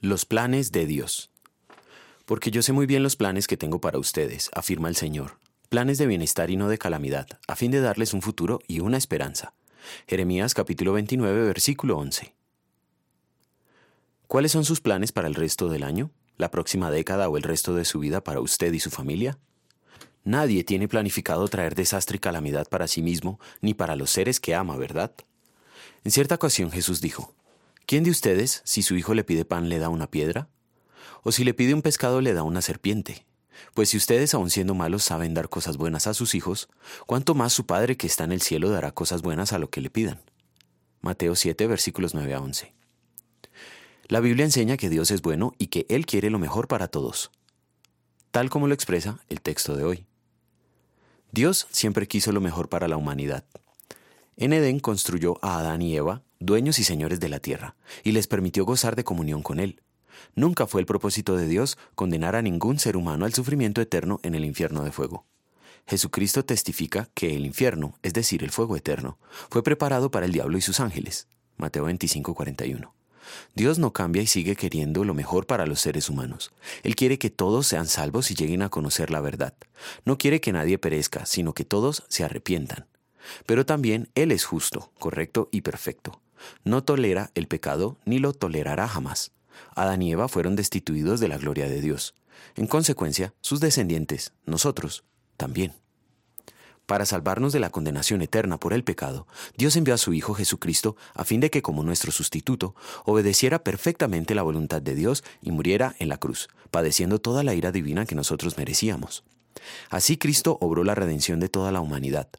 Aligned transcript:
Los 0.00 0.24
planes 0.24 0.70
de 0.70 0.86
Dios. 0.86 1.32
Porque 2.24 2.52
yo 2.52 2.62
sé 2.62 2.72
muy 2.72 2.86
bien 2.86 3.02
los 3.02 3.16
planes 3.16 3.48
que 3.48 3.56
tengo 3.56 3.80
para 3.80 3.98
ustedes, 3.98 4.48
afirma 4.54 4.88
el 4.88 4.94
Señor, 4.94 5.40
planes 5.70 5.98
de 5.98 6.06
bienestar 6.06 6.50
y 6.50 6.56
no 6.56 6.68
de 6.68 6.78
calamidad, 6.78 7.26
a 7.48 7.56
fin 7.56 7.72
de 7.72 7.80
darles 7.80 8.14
un 8.14 8.22
futuro 8.22 8.60
y 8.68 8.78
una 8.78 8.96
esperanza. 8.96 9.54
Jeremías 10.06 10.54
capítulo 10.54 10.92
29, 10.92 11.46
versículo 11.46 11.98
11. 11.98 12.32
¿Cuáles 14.28 14.52
son 14.52 14.64
sus 14.64 14.80
planes 14.80 15.10
para 15.10 15.26
el 15.26 15.34
resto 15.34 15.68
del 15.68 15.82
año, 15.82 16.12
la 16.36 16.52
próxima 16.52 16.92
década 16.92 17.28
o 17.28 17.36
el 17.36 17.42
resto 17.42 17.74
de 17.74 17.84
su 17.84 17.98
vida 17.98 18.22
para 18.22 18.38
usted 18.38 18.72
y 18.72 18.78
su 18.78 18.90
familia? 18.90 19.36
Nadie 20.22 20.62
tiene 20.62 20.86
planificado 20.86 21.48
traer 21.48 21.74
desastre 21.74 22.18
y 22.18 22.20
calamidad 22.20 22.68
para 22.68 22.86
sí 22.86 23.02
mismo 23.02 23.40
ni 23.62 23.74
para 23.74 23.96
los 23.96 24.10
seres 24.10 24.38
que 24.38 24.54
ama, 24.54 24.76
¿verdad? 24.76 25.10
En 26.04 26.12
cierta 26.12 26.36
ocasión 26.36 26.70
Jesús 26.70 27.00
dijo, 27.00 27.34
¿Quién 27.88 28.04
de 28.04 28.10
ustedes, 28.10 28.60
si 28.66 28.82
su 28.82 28.96
hijo 28.96 29.14
le 29.14 29.24
pide 29.24 29.46
pan, 29.46 29.70
le 29.70 29.78
da 29.78 29.88
una 29.88 30.10
piedra? 30.10 30.50
¿O 31.22 31.32
si 31.32 31.42
le 31.42 31.54
pide 31.54 31.72
un 31.72 31.80
pescado, 31.80 32.20
le 32.20 32.34
da 32.34 32.42
una 32.42 32.60
serpiente? 32.60 33.24
Pues 33.72 33.88
si 33.88 33.96
ustedes, 33.96 34.34
aun 34.34 34.50
siendo 34.50 34.74
malos, 34.74 35.02
saben 35.04 35.32
dar 35.32 35.48
cosas 35.48 35.78
buenas 35.78 36.06
a 36.06 36.12
sus 36.12 36.34
hijos, 36.34 36.68
¿cuánto 37.06 37.34
más 37.34 37.54
su 37.54 37.64
Padre 37.64 37.96
que 37.96 38.06
está 38.06 38.24
en 38.24 38.32
el 38.32 38.42
cielo 38.42 38.68
dará 38.68 38.92
cosas 38.92 39.22
buenas 39.22 39.54
a 39.54 39.58
lo 39.58 39.70
que 39.70 39.80
le 39.80 39.88
pidan? 39.88 40.20
Mateo 41.00 41.34
7, 41.34 41.66
versículos 41.66 42.12
9 42.12 42.34
a 42.34 42.42
11. 42.42 42.74
La 44.08 44.20
Biblia 44.20 44.44
enseña 44.44 44.76
que 44.76 44.90
Dios 44.90 45.10
es 45.10 45.22
bueno 45.22 45.54
y 45.56 45.68
que 45.68 45.86
Él 45.88 46.04
quiere 46.04 46.28
lo 46.28 46.38
mejor 46.38 46.68
para 46.68 46.88
todos, 46.88 47.30
tal 48.32 48.50
como 48.50 48.66
lo 48.66 48.74
expresa 48.74 49.20
el 49.30 49.40
texto 49.40 49.78
de 49.78 49.84
hoy. 49.84 50.06
Dios 51.32 51.66
siempre 51.70 52.06
quiso 52.06 52.32
lo 52.32 52.42
mejor 52.42 52.68
para 52.68 52.86
la 52.86 52.98
humanidad. 52.98 53.46
En 54.36 54.52
Edén 54.52 54.78
construyó 54.78 55.38
a 55.40 55.58
Adán 55.58 55.80
y 55.80 55.96
Eva 55.96 56.22
dueños 56.40 56.78
y 56.78 56.84
señores 56.84 57.20
de 57.20 57.28
la 57.28 57.40
tierra, 57.40 57.76
y 58.04 58.12
les 58.12 58.26
permitió 58.26 58.64
gozar 58.64 58.96
de 58.96 59.04
comunión 59.04 59.42
con 59.42 59.60
Él. 59.60 59.82
Nunca 60.34 60.66
fue 60.66 60.80
el 60.80 60.86
propósito 60.86 61.36
de 61.36 61.46
Dios 61.46 61.78
condenar 61.94 62.36
a 62.36 62.42
ningún 62.42 62.78
ser 62.78 62.96
humano 62.96 63.24
al 63.24 63.34
sufrimiento 63.34 63.80
eterno 63.80 64.20
en 64.22 64.34
el 64.34 64.44
infierno 64.44 64.84
de 64.84 64.92
fuego. 64.92 65.24
Jesucristo 65.86 66.44
testifica 66.44 67.08
que 67.14 67.34
el 67.34 67.46
infierno, 67.46 67.94
es 68.02 68.12
decir, 68.12 68.44
el 68.44 68.50
fuego 68.50 68.76
eterno, 68.76 69.18
fue 69.50 69.62
preparado 69.62 70.10
para 70.10 70.26
el 70.26 70.32
diablo 70.32 70.58
y 70.58 70.60
sus 70.60 70.80
ángeles. 70.80 71.28
Mateo 71.56 71.86
25:41. 71.86 72.92
Dios 73.54 73.78
no 73.78 73.92
cambia 73.92 74.22
y 74.22 74.26
sigue 74.26 74.56
queriendo 74.56 75.04
lo 75.04 75.14
mejor 75.14 75.46
para 75.46 75.66
los 75.66 75.80
seres 75.80 76.08
humanos. 76.08 76.50
Él 76.82 76.94
quiere 76.94 77.18
que 77.18 77.30
todos 77.30 77.66
sean 77.66 77.86
salvos 77.86 78.30
y 78.30 78.34
lleguen 78.34 78.62
a 78.62 78.68
conocer 78.68 79.10
la 79.10 79.20
verdad. 79.20 79.54
No 80.04 80.18
quiere 80.18 80.40
que 80.40 80.52
nadie 80.52 80.78
perezca, 80.78 81.26
sino 81.26 81.52
que 81.52 81.64
todos 81.64 82.04
se 82.08 82.24
arrepientan. 82.24 82.86
Pero 83.46 83.66
también 83.66 84.08
Él 84.14 84.32
es 84.32 84.44
justo, 84.44 84.92
correcto 84.98 85.48
y 85.52 85.60
perfecto. 85.62 86.20
No 86.64 86.82
tolera 86.84 87.30
el 87.34 87.48
pecado 87.48 87.96
ni 88.04 88.18
lo 88.18 88.32
tolerará 88.32 88.88
jamás. 88.88 89.32
Adán 89.74 90.02
y 90.02 90.12
Eva 90.12 90.28
fueron 90.28 90.56
destituidos 90.56 91.20
de 91.20 91.28
la 91.28 91.38
gloria 91.38 91.68
de 91.68 91.80
Dios. 91.80 92.14
En 92.56 92.66
consecuencia, 92.66 93.34
sus 93.40 93.60
descendientes, 93.60 94.32
nosotros, 94.46 95.04
también. 95.36 95.74
Para 96.86 97.04
salvarnos 97.04 97.52
de 97.52 97.60
la 97.60 97.68
condenación 97.68 98.22
eterna 98.22 98.58
por 98.58 98.72
el 98.72 98.82
pecado, 98.82 99.26
Dios 99.58 99.76
envió 99.76 99.92
a 99.92 99.98
su 99.98 100.14
Hijo 100.14 100.32
Jesucristo 100.32 100.96
a 101.12 101.24
fin 101.24 101.38
de 101.38 101.50
que, 101.50 101.60
como 101.60 101.82
nuestro 101.82 102.12
sustituto, 102.12 102.74
obedeciera 103.04 103.62
perfectamente 103.62 104.34
la 104.34 104.42
voluntad 104.42 104.80
de 104.80 104.94
Dios 104.94 105.22
y 105.42 105.50
muriera 105.50 105.94
en 105.98 106.08
la 106.08 106.16
cruz, 106.16 106.48
padeciendo 106.70 107.20
toda 107.20 107.44
la 107.44 107.52
ira 107.52 107.72
divina 107.72 108.06
que 108.06 108.14
nosotros 108.14 108.56
merecíamos. 108.56 109.22
Así 109.90 110.16
Cristo 110.16 110.56
obró 110.62 110.82
la 110.82 110.94
redención 110.94 111.40
de 111.40 111.50
toda 111.50 111.72
la 111.72 111.80
humanidad. 111.80 112.30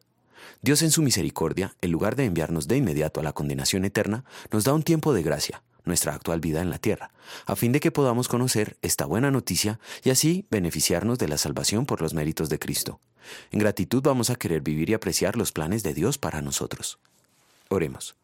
Dios 0.62 0.82
en 0.82 0.92
su 0.92 1.02
misericordia, 1.02 1.74
en 1.82 1.92
lugar 1.92 2.18
de 2.18 2.26
enviarnos 2.26 2.68
de 2.68 2.76
inmediato 2.76 3.22
a 3.22 3.24
la 3.24 3.32
condenación 3.32 3.86
eterna, 3.86 4.26
nos 4.52 4.66
da 4.66 4.74
un 4.74 4.84
tiempo 4.84 5.14
de 5.14 5.24
gracia, 5.24 5.64
nuestra 5.86 6.14
actual 6.14 6.42
vida 6.42 6.62
en 6.62 6.70
la 6.70 6.80
tierra, 6.80 7.12
a 7.46 7.56
fin 7.56 7.72
de 7.72 7.80
que 7.80 7.92
podamos 7.92 8.28
conocer 8.28 8.78
esta 8.82 9.06
buena 9.06 9.32
noticia 9.32 9.80
y 10.04 10.10
así 10.10 10.46
beneficiarnos 10.52 11.18
de 11.18 11.30
la 11.30 11.38
salvación 11.38 11.86
por 11.86 12.02
los 12.02 12.14
méritos 12.14 12.50
de 12.50 12.60
Cristo. 12.60 13.00
En 13.52 13.60
gratitud 13.60 14.04
vamos 14.04 14.30
a 14.30 14.36
querer 14.36 14.62
vivir 14.62 14.90
y 14.90 14.96
apreciar 14.96 15.38
los 15.38 15.54
planes 15.54 15.82
de 15.82 15.94
Dios 15.94 16.18
para 16.18 16.42
nosotros. 16.42 17.00
Oremos. 17.70 18.18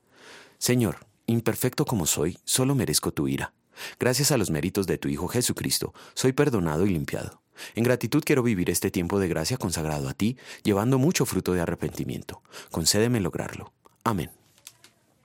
Señor, 0.58 1.06
imperfecto 1.28 1.86
como 1.86 2.06
soy, 2.06 2.38
solo 2.44 2.76
merezco 2.76 3.14
tu 3.14 3.30
ira. 3.30 3.54
Gracias 3.98 4.32
a 4.32 4.38
los 4.38 4.52
méritos 4.52 4.88
de 4.88 4.98
tu 4.98 5.08
Hijo 5.08 5.30
Jesucristo, 5.30 5.94
soy 6.16 6.34
perdonado 6.34 6.86
y 6.86 6.90
limpiado. 6.90 7.45
En 7.76 7.84
gratitud 7.84 8.24
quiero 8.26 8.44
vivir 8.44 8.70
este 8.70 8.92
tiempo 8.92 9.20
de 9.20 9.28
gracia 9.28 9.58
consagrado 9.58 10.10
a 10.10 10.14
ti, 10.14 10.38
llevando 10.64 11.00
mucho 11.00 11.26
fruto 11.26 11.54
de 11.54 11.62
arrepentimiento. 11.62 12.42
Concédeme 12.72 13.20
lograrlo. 13.20 13.74
Amén. 14.04 14.32